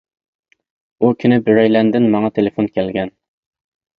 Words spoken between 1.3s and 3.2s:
بىرەيلەندىن ماڭا تېلېفون كەلگەن.